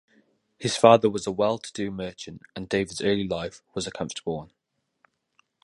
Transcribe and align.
His 0.57 0.75
father 0.75 1.11
was 1.11 1.27
a 1.27 1.31
well-to-do 1.31 1.91
merchant, 1.91 2.41
and 2.55 2.67
David's 2.67 3.01
early 3.03 3.27
life 3.27 3.61
was 3.75 3.85
a 3.85 3.91
comfortable 3.91 4.35
one. 4.37 4.51